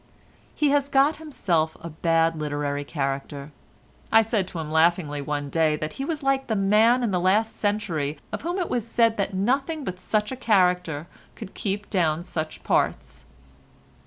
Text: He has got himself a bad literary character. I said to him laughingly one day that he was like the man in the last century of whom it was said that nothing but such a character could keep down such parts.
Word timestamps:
He 0.55 0.71
has 0.71 0.89
got 0.89 1.17
himself 1.17 1.77
a 1.79 1.91
bad 1.91 2.35
literary 2.35 2.83
character. 2.83 3.51
I 4.11 4.23
said 4.23 4.47
to 4.47 4.57
him 4.57 4.71
laughingly 4.71 5.21
one 5.21 5.51
day 5.51 5.75
that 5.75 5.93
he 5.93 6.05
was 6.05 6.23
like 6.23 6.47
the 6.47 6.55
man 6.55 7.03
in 7.03 7.11
the 7.11 7.19
last 7.19 7.55
century 7.55 8.17
of 8.31 8.41
whom 8.41 8.57
it 8.57 8.67
was 8.71 8.87
said 8.87 9.17
that 9.17 9.35
nothing 9.35 9.83
but 9.83 9.99
such 9.99 10.31
a 10.31 10.35
character 10.35 11.05
could 11.35 11.53
keep 11.53 11.87
down 11.91 12.23
such 12.23 12.63
parts. 12.63 13.25